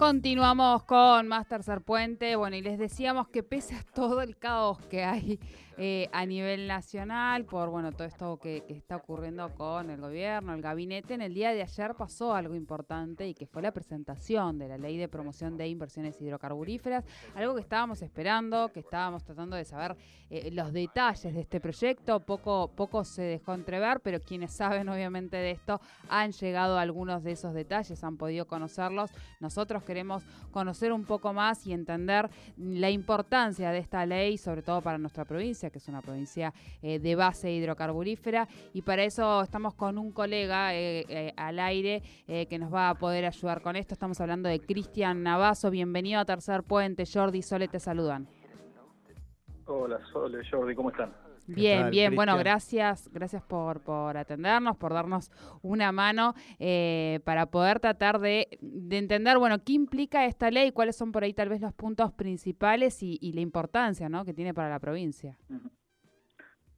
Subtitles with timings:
[0.00, 2.34] Continuamos con más Tercer Puente.
[2.34, 5.38] Bueno, y les decíamos que pese a todo el caos que hay
[5.82, 10.60] eh, a nivel nacional por bueno todo esto que, está ocurriendo con el gobierno, el
[10.60, 11.14] gabinete.
[11.14, 14.76] En el día de ayer pasó algo importante y que fue la presentación de la
[14.76, 19.96] ley de promoción de inversiones hidrocarburíferas, algo que estábamos esperando, que estábamos tratando de saber
[20.28, 22.20] eh, los detalles de este proyecto.
[22.20, 25.80] Poco, poco se dejó entrever, pero quienes saben obviamente de esto
[26.10, 29.10] han llegado a algunos de esos detalles, han podido conocerlos.
[29.40, 34.80] Nosotros queremos conocer un poco más y entender la importancia de esta ley, sobre todo
[34.82, 39.74] para nuestra provincia que es una provincia eh, de base hidrocarburífera, y para eso estamos
[39.74, 43.94] con un colega eh, eh, al aire que nos va a poder ayudar con esto.
[43.94, 45.70] Estamos hablando de Cristian Navazo.
[45.70, 47.04] Bienvenido a Tercer Puente.
[47.12, 48.28] Jordi Sole te saludan.
[49.66, 51.12] Hola, Sole, Jordi, ¿cómo están?
[51.54, 55.30] Bien, bien, bueno, gracias, gracias por, por atendernos, por darnos
[55.62, 56.34] una mano
[57.24, 58.58] para poder tratar de,
[58.90, 63.02] entender, bueno, qué implica esta ley, cuáles son por ahí tal vez los puntos principales
[63.02, 64.24] y, la importancia ¿no?
[64.24, 65.36] que tiene para la provincia.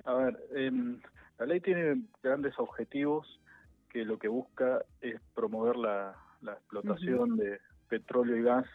[0.05, 1.01] A ver, em,
[1.39, 3.41] la ley tiene grandes objetivos
[3.89, 8.67] que lo que busca es promover la, explotación de petróleo y gas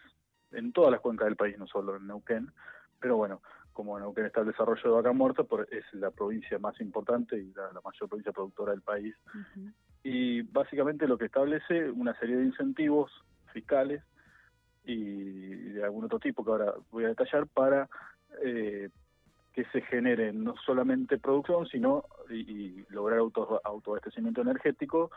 [0.51, 2.51] en todas las cuencas del país, no solo en Neuquén.
[2.99, 3.41] Pero bueno,
[3.77, 7.69] como Neuquén está el desarrollo de vaca muerta, es la provincia más importante y la,
[7.85, 9.15] mayor provincia productora del país.
[10.01, 13.11] Y básicamente lo que establece una serie de incentivos
[13.53, 14.01] fiscales
[14.83, 17.87] y de algún otro tipo que ahora voy a detallar para
[18.43, 18.89] eh,
[19.53, 25.11] que se genere no solamente producción, sino y, lograr auto, autoabastecimiento energético,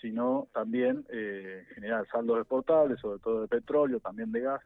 [0.00, 4.62] sino también eh, generar saldos exportables, sobre todo de petróleo, también de gas,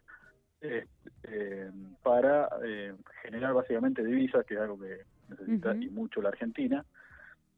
[0.61, 0.87] eh,
[1.25, 1.70] eh,
[2.03, 2.48] para
[3.23, 6.84] generar básicamente divisas, que es algo que necesita y mucho la Argentina,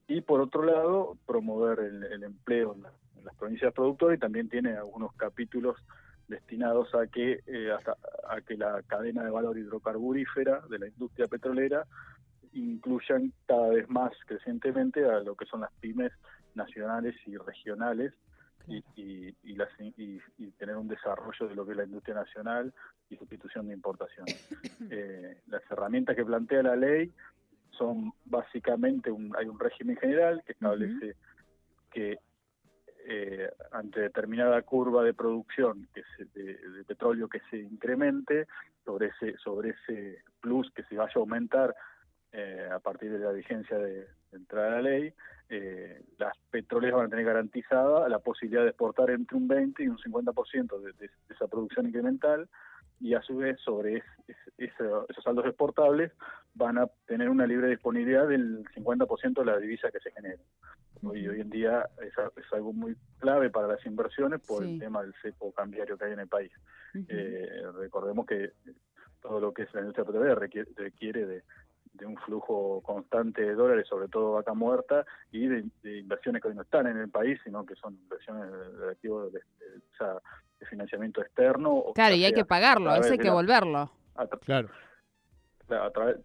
[0.06, 2.84] y por otro lado, promover el, empleo en,
[3.18, 5.76] en, las provincias productoras y también tiene algunos capítulos
[6.30, 7.70] destinados a que eh,
[8.28, 11.84] a que la cadena de valor hidrocarburífera de la industria petrolera
[12.52, 16.12] incluyan cada vez más crecientemente a lo que son las pymes
[16.54, 18.14] nacionales y regionales
[18.66, 22.72] y, y, las, y, tener un desarrollo de lo que es la industria nacional
[23.08, 24.26] y sustitución de importación.
[24.90, 27.12] Eh, las herramientas que plantea la ley
[27.70, 31.16] son básicamente un, hay un régimen general que establece
[31.90, 32.18] que
[33.06, 36.02] eh, ante determinada curva de producción que
[36.34, 38.46] de, petróleo que se incremente
[38.84, 41.74] sobre ese sobre ese plus que se vaya a aumentar
[42.32, 45.12] eh, a partir de la vigencia de, entrada a la ley,
[45.48, 49.88] eh, las petroleras van a tener garantizada la posibilidad de exportar entre un 20 y
[49.88, 52.48] un 50% de, de, esa producción incremental
[53.00, 54.02] y a su vez sobre
[54.58, 56.12] esos saldos exportables
[56.54, 60.40] van a tener una libre disponibilidad del 50% de la divisa que se genere.
[61.02, 62.12] Hoy, hoy en día es,
[62.52, 66.20] algo muy clave para las inversiones por el tema del cepo cambiario que hay en
[66.20, 66.52] el país.
[67.08, 68.52] Eh, recordemos que
[69.22, 71.42] todo lo que es la industria petrolera requiere, de,
[72.06, 75.64] un flujo constante de dólares, sobre todo vaca muerta, y de,
[75.98, 79.40] inversiones que hoy no están en el país, sino que son inversiones de,
[80.00, 81.84] de, financiamiento externo.
[81.94, 83.90] Claro, y hay que pagarlo, eso hay que volverlo.
[84.44, 84.68] claro.
[85.68, 86.16] A través,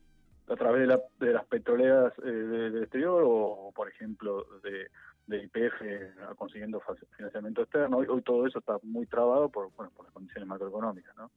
[0.48, 4.88] a través de, la, de las petroleras eh, del exterior o, por ejemplo, de,
[5.28, 6.82] de IPF consiguiendo
[7.16, 7.98] financiamiento externo.
[7.98, 11.16] Hoy, todo eso está muy trabado por, bueno, por las condiciones macroeconómicas.
[11.18, 11.32] ¿no?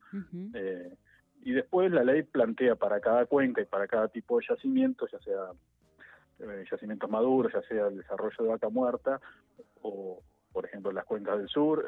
[0.54, 0.94] Eh,
[1.42, 5.18] y después la ley plantea para cada cuenca y para cada tipo de yacimiento, ya
[5.20, 5.52] sea
[6.40, 9.20] eh, yacimientos maduros, ya sea el desarrollo de vaca muerta
[9.82, 10.22] o,
[10.52, 11.84] por ejemplo, las cuencas del sur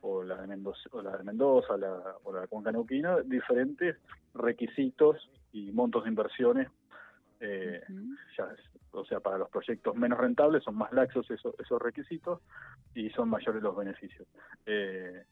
[0.00, 3.96] o la de Mendoza, o la, de Mendoza la, o la cuenca neuquina, diferentes
[4.34, 6.68] requisitos y montos de inversiones.
[7.40, 7.82] Eh,
[8.92, 12.40] o sea, para los proyectos menos rentables son más laxos esos, esos requisitos
[12.94, 14.26] y son mayores los beneficios.
[14.66, 15.24] Eh,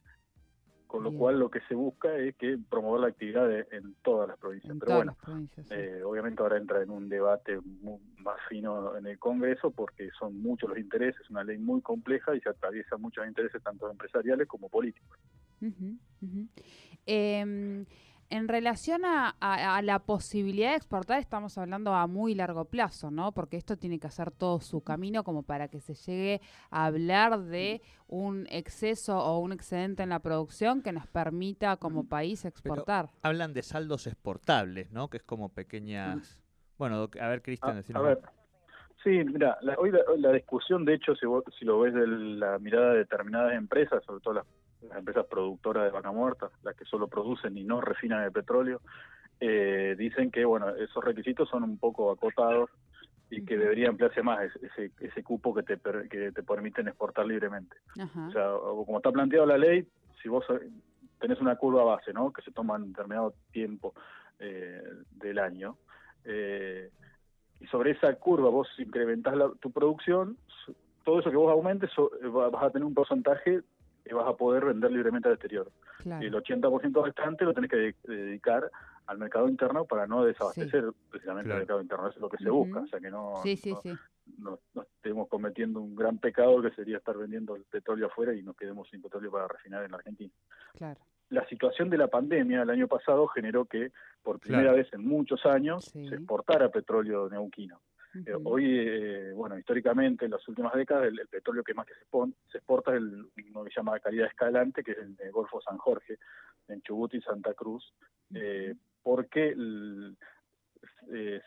[0.93, 4.37] con lo cual lo que se busca es que promover la actividad en todas las
[4.37, 4.77] provincias.
[4.79, 5.17] Pero bueno,
[5.71, 7.59] eh, obviamente ahora entra en un debate
[8.19, 12.35] más fino en el Congreso porque son muchos los intereses, es una ley muy compleja
[12.35, 15.17] y se atraviesa muchos intereses tanto empresariales como políticos.
[17.07, 17.85] Em,
[18.33, 23.31] en relación a, la posibilidad de exportar, estamos hablando a muy largo plazo, ¿no?
[23.31, 26.41] Porque esto tiene que hacer todo su camino como para que se llegue
[26.71, 32.09] a hablar de un exceso o un excedente en la producción que nos permita como
[32.09, 33.09] país exportar.
[33.21, 35.11] hablan de saldos exportables, ¿no?
[35.11, 36.41] Que es como pequeñas...
[36.79, 38.19] Bueno, a ver, Cristian, a, a ver.
[39.03, 41.27] Sí, mira, hoy la, discusión, de hecho, si,
[41.59, 44.45] si lo ves de la mirada de determinadas empresas, sobre todo las
[44.87, 48.81] las empresas productoras de vaca muerta, las que solo producen y no refinan el petróleo,
[49.39, 52.69] eh, dicen que bueno esos requisitos son un poco acotados
[53.29, 55.77] y que debería emplearse más ese, ese cupo que te,
[56.09, 57.75] que te permiten exportar libremente.
[57.97, 58.51] O sea,
[58.85, 59.87] como está planteado la ley,
[60.21, 60.45] si vos
[61.19, 62.31] tenés una curva base, ¿no?
[62.31, 63.93] Que se toma en determinado tiempo
[64.39, 65.77] eh, del año.
[66.25, 66.91] Eh,
[67.59, 70.37] y sobre esa curva vos incrementás tu producción,
[71.03, 71.89] todo eso que vos aumentes
[72.31, 73.61] vas a tener un porcentaje
[74.03, 75.71] que vas a poder vender libremente al exterior.
[76.05, 78.69] El 80% restante lo tenés que dedicar
[79.05, 82.07] al mercado interno para no desabastecer precisamente el mercado interno.
[82.07, 82.81] Eso es lo que se busca.
[82.81, 83.41] O sea que no,
[84.37, 84.59] no,
[84.97, 88.89] estemos cometiendo un gran pecado que sería estar vendiendo el petróleo afuera y nos quedemos
[88.89, 90.31] sin petróleo para refinar en la Argentina.
[91.29, 93.91] La situación de la pandemia el año pasado generó que
[94.21, 97.79] por primera vez en muchos años se exportara petróleo neuquino.
[98.15, 102.05] Eh, hoy, eh, bueno, históricamente en las últimas décadas el, petróleo que más que se,
[102.51, 105.61] se exporta es el, uno que se llama calidad escalante, que es el de Golfo
[105.61, 106.19] San Jorge,
[106.67, 107.91] en Chubut y Santa Cruz,
[108.35, 109.55] eh, porque
[111.11, 111.41] es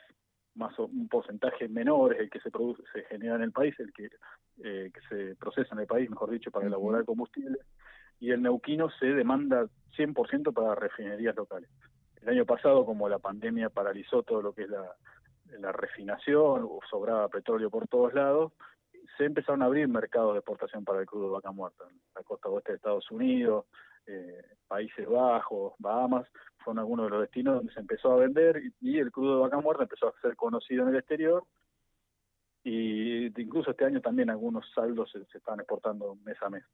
[0.54, 3.92] más un porcentaje menor es el que se produce, se genera en el país, el
[3.92, 4.08] que,
[4.56, 7.58] que se procesa en el país, mejor dicho, para elaborar combustible,
[8.18, 9.66] y el neuquino se demanda
[9.96, 11.70] 100% para refinerías locales.
[12.22, 14.96] El año pasado, como la pandemia paralizó todo lo que es la,
[15.58, 18.52] la refinación, sobraba petróleo por todos lados,
[19.16, 21.84] se empezaron a abrir mercados de exportación para el crudo de vaca muerta.
[22.14, 23.66] La costa oeste de Estados Unidos,
[24.06, 26.26] eh, Países Bajos, Bahamas,
[26.58, 29.60] fueron algunos de los destinos donde se empezó a vender y, el crudo de vaca
[29.60, 31.44] muerta empezó a ser conocido en el exterior.
[32.64, 36.64] Y incluso este año también algunos saldos se, están exportando mes a mes.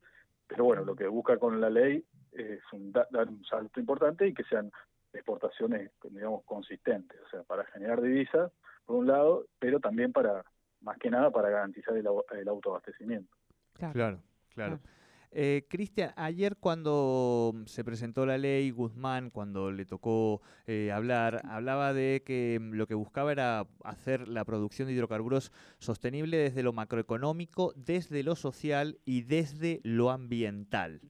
[0.47, 2.61] Pero bueno, lo que busca con la ley es
[2.91, 4.73] dar un salto importante y que sean
[5.13, 8.51] exportaciones, digamos, consistentes, o sea, para generar divisas,
[8.85, 10.45] por un lado, pero también para,
[10.81, 12.07] más que nada, para garantizar el,
[12.49, 13.35] autoabastecimiento.
[13.75, 14.21] Claro,
[14.55, 14.81] claro.
[15.35, 21.95] Eh, Cristian, ayer cuando se presentó la ley, Guzmán, cuando le tocó eh, hablar, hablaba
[21.95, 27.73] de que lo que buscaba era hacer la producción de hidrocarburos sostenible desde lo macroeconómico,
[27.77, 31.01] desde lo social y desde lo ambiental.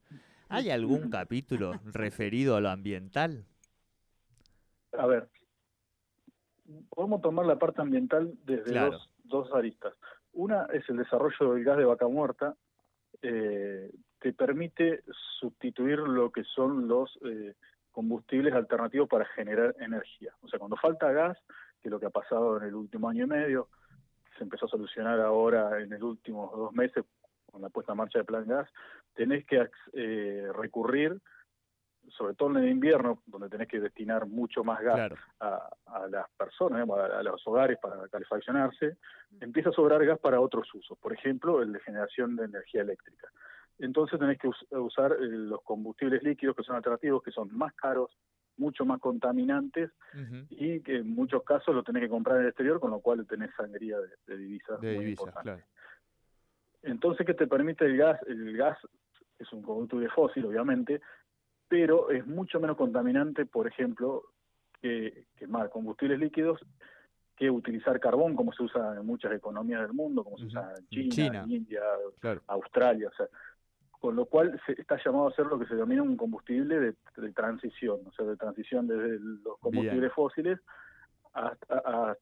[0.47, 3.45] ¿Hay algún capítulo referido a lo ambiental?
[4.97, 5.27] a ver,
[6.89, 9.93] podemos tomar la parte ambiental desde dos, dos aristas.
[10.33, 12.55] Una es el desarrollo del gas de vaca muerta,
[13.21, 15.03] eh, te permite
[15.39, 17.53] sustituir lo que son los eh,
[17.91, 20.33] combustibles alternativos para generar energía.
[20.41, 21.37] O sea, cuando falta gas,
[21.81, 23.67] que es lo que ha pasado en el último año y medio,
[24.37, 27.05] se empezó a solucionar ahora en el últimos dos meses
[27.51, 28.67] con la puesta en marcha de Plan Gas,
[29.13, 31.21] tenés que eh, recurrir
[32.09, 36.87] sobre todo en el invierno, donde tenés que destinar mucho más gas a, las personas,
[36.89, 38.97] a, los hogares para calefaccionarse,
[39.39, 43.27] empieza a sobrar gas para otros usos, por ejemplo, el de generación de energía eléctrica.
[43.79, 48.11] Entonces tenés que usar eh, los combustibles líquidos que son alternativos, que son más caros,
[48.57, 49.89] mucho más contaminantes
[50.51, 53.25] y que en muchos casos lo tenés que comprar en el exterior, con lo cual
[53.25, 53.97] tenés sangría
[54.27, 55.63] de, divisas muy importante.
[56.83, 58.21] Entonces, ¿qué te permite el gas?
[58.27, 58.77] El gas
[59.39, 61.01] es un combustible fósil, obviamente,
[61.73, 64.25] pero es mucho menos contaminante, por ejemplo,
[64.79, 66.63] que, quemar combustibles líquidos
[67.35, 71.09] que utilizar carbón, como se usa en muchas economías del mundo, como se usa en
[71.09, 71.81] China, India,
[72.45, 73.25] Australia, o sea,
[73.89, 77.31] con lo cual se está llamado a ser lo que se denomina un combustible de,
[77.31, 80.59] transición, o sea, de transición desde los combustibles fósiles
[81.33, 82.15] hasta,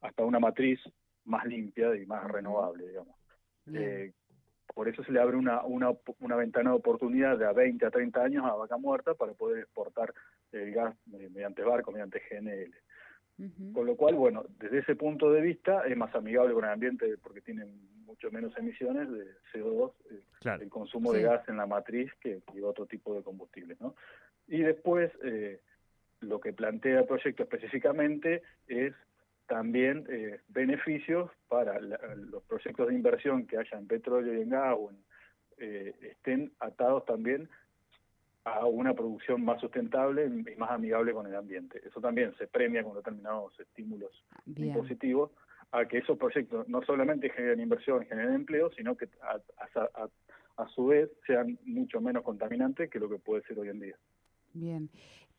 [0.00, 0.80] hasta una matriz
[1.26, 3.16] más limpia y más renovable, digamos.
[3.74, 4.14] Eh,
[4.74, 7.90] por eso se le abre una, una, una ventana de oportunidad de a 20 a
[7.90, 10.12] 30 años a vaca muerta para poder exportar
[10.52, 12.74] el gas mediante barco, mediante GNL.
[13.72, 17.16] Con lo cual, bueno, desde ese punto de vista es más amigable con el ambiente
[17.22, 17.64] porque tiene
[18.04, 20.20] mucho menos emisiones de CO2, eh,
[20.60, 23.76] el, consumo de gas en la matriz que, otro tipo de combustible.
[23.80, 23.94] ¿no?
[24.46, 25.62] Y después, eh,
[26.20, 28.92] lo que plantea el proyecto específicamente es
[29.50, 34.78] también eh, beneficios para los proyectos de inversión que haya en petróleo y en gas
[35.58, 37.48] eh, estén atados también
[38.44, 41.82] a una producción más sustentable y más amigable con el ambiente.
[41.84, 44.12] Eso también se premia con determinados estímulos
[44.72, 45.32] positivos
[45.72, 51.10] a que esos proyectos no solamente generen inversión, generen empleo, sino que a su vez
[51.26, 53.96] sean mucho menos contaminantes que lo que puede ser hoy en día.
[54.54, 54.88] Bien.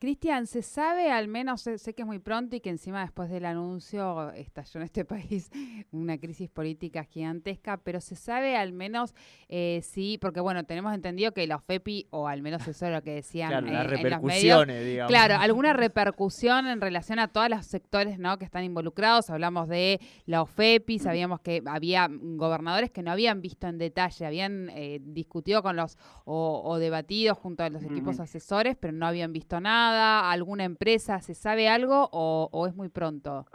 [0.02, 3.46] Cristian, ¿se sabe al menos, sé, que es muy pronto y que encima después del
[3.46, 5.52] anuncio estalló en este país
[5.92, 9.14] una crisis política gigantesca, pero se sabe al menos
[9.48, 13.04] eh, sí, porque bueno, tenemos entendido que la OFEPI, o al menos eso es lo
[13.04, 15.12] que decían claro, las repercusiones, digamos.
[15.12, 18.40] Claro, alguna repercusión en relación a todos los sectores ¿no?
[18.40, 19.30] que están involucrados.
[19.30, 24.72] Hablamos de la OFEPI, sabíamos que había gobernadores que no habían visto en detalle, habían
[24.72, 29.62] eh, discutido con los o, debatido junto a los equipos asesores, pero no habían visto
[29.62, 31.20] nada alguna empresa?
[31.22, 33.46] ¿Se sabe algo o, es muy pronto?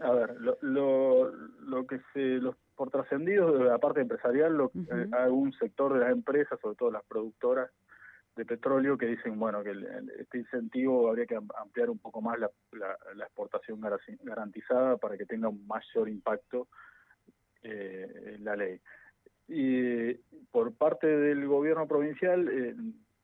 [0.00, 5.08] A ver, lo, lo, que se, los por trascendidos de la parte empresarial, lo, eh,
[5.12, 7.70] algún sector de las empresas, sobre todo las productoras,
[8.34, 9.72] de petróleo que dicen bueno que
[10.18, 13.78] este incentivo habría que ampliar un poco más la, la, exportación
[14.22, 16.68] garantizada para que tenga un mayor impacto
[17.62, 18.80] eh, en la ley.
[19.48, 20.14] Y
[20.50, 22.74] por parte del gobierno provincial, eh,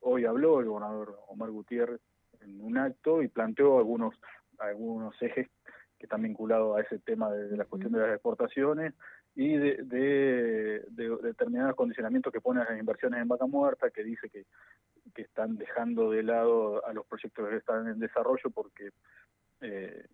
[0.00, 2.00] hoy habló el gobernador Omar Gutiérrez
[2.40, 4.14] en un acto y planteó algunos
[4.58, 5.48] algunos ejes
[5.98, 8.94] que están vinculados a ese tema de, la cuestión de las exportaciones
[9.34, 14.46] y de, de, determinados condicionamientos que ponen las inversiones en vaca muerta, que dice que,
[15.14, 18.90] que están dejando de lado a los proyectos que están en desarrollo porque,
[19.60, 20.06] eh,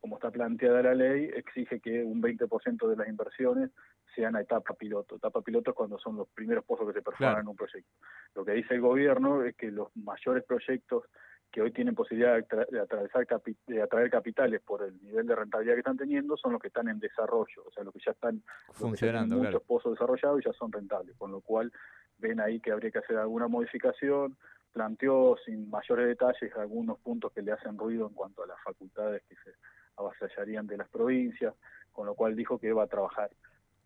[0.00, 3.70] como está planteada la ley, exige que un 20% de las inversiones
[4.18, 5.16] sean a etapa piloto.
[5.16, 7.88] Etapa piloto es cuando son los primeros pozos que se perforan en un proyecto.
[8.34, 11.04] Lo que dice el gobierno es que los mayores proyectos
[11.52, 13.26] que hoy tienen posibilidad de, atravesar
[13.66, 16.88] de atraer capitales por el nivel de rentabilidad que están teniendo son los que están
[16.88, 20.70] en desarrollo, o sea, los que ya están funcionando, muchos pozos desarrollados y ya son
[20.70, 21.72] rentables, con lo cual
[22.18, 24.36] ven ahí que habría que hacer alguna modificación,
[24.72, 29.22] planteó sin mayores detalles algunos puntos que le hacen ruido en cuanto a las facultades
[29.26, 29.52] que se
[29.96, 31.54] avasallarían de las provincias,
[31.92, 33.30] con lo cual dijo que va a trabajar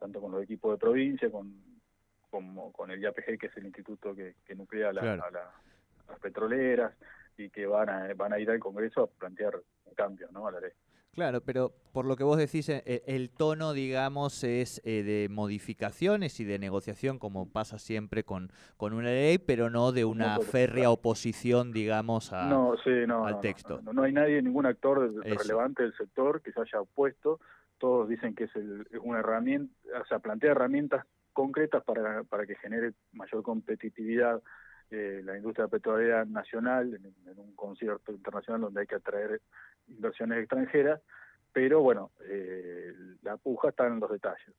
[0.02, 1.54] tanto con los equipos de provincia, con
[2.28, 6.94] como con el IAPG, que es el instituto que, nuclea a las petroleras,
[7.36, 10.46] y que van a, van a ir al Congreso a plantear un cambio ¿no?
[10.46, 10.70] a la ley.
[11.12, 16.40] Claro, pero por lo que vos decís, eh, el, tono, digamos, es eh, de modificaciones
[16.40, 20.90] y de negociación, como pasa siempre con, con una ley, pero no de una férrea
[20.90, 23.82] oposición, digamos, a, no, sí, no, al texto.
[23.92, 27.40] No, hay nadie, ningún actor relevante del sector que se haya opuesto.
[27.82, 32.54] Todos dicen que es, el, una herramienta, o sea, plantea herramientas concretas para, para que
[32.54, 34.40] genere mayor competitividad
[34.88, 39.40] eh, la industria petrolera nacional en, un concierto internacional donde hay que atraer
[39.88, 41.00] inversiones extranjeras,
[41.52, 44.54] pero bueno, eh, la puja está en los detalles.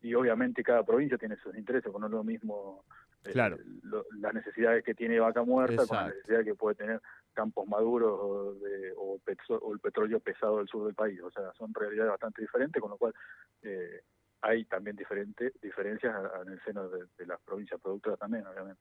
[0.00, 2.86] Y obviamente cada provincia tiene sus intereses, no es lo mismo
[3.24, 3.58] eh, claro.
[4.20, 7.02] las necesidades que tiene Vaca Muerta con la necesidad que puede tener
[7.34, 8.18] Campos Maduros
[8.96, 9.20] o,
[9.72, 11.20] el petróleo pesado del sur del país.
[11.22, 13.14] O sea, son realidades bastante diferentes, con lo cual
[14.40, 18.80] hay también diferentes diferencias en el seno de, las provincias productoras también, obviamente.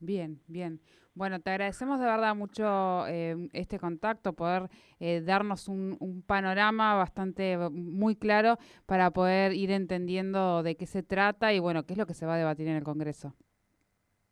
[0.00, 0.80] Bien, bien.
[1.14, 4.68] Bueno, te agradecemos de verdad mucho eh, este contacto, poder
[5.00, 10.86] eh, darnos un, un, panorama bastante eh, muy claro para poder ir entendiendo de qué
[10.86, 13.34] se trata y bueno, qué es lo que se va a debatir en el Congreso.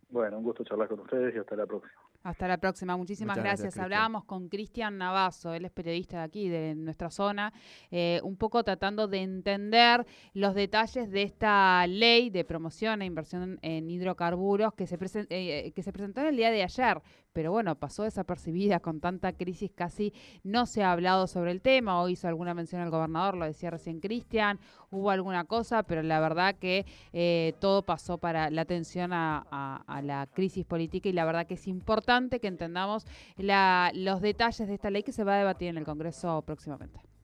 [0.09, 2.06] Bueno, un gusto charlar con ustedes y hasta la próxima.
[2.23, 3.79] Hasta la próxima, muchísimas gracias.
[3.79, 7.53] Hablábamos con Cristian Navazo, él es periodista de aquí, de nuestra zona,
[7.91, 13.59] eh, un poco tratando de entender los detalles de esta ley de promoción e inversión
[13.63, 14.99] en hidrocarburos que se,
[15.31, 17.01] eh, que se presentó en el día de ayer,
[17.37, 22.01] pero bueno, pasó desapercibida con tanta crisis, casi no se ha hablado sobre el tema,
[22.01, 24.59] o hizo alguna mención al gobernador, lo decía recién Cristian,
[24.91, 30.27] hubo alguna cosa, pero la verdad que eh, todo pasó para la atención a, la
[30.33, 33.05] crisis política y la verdad que es importante que entendamos
[33.37, 37.16] los detalles de esta ley que se va a debatir en el Congreso próximamente.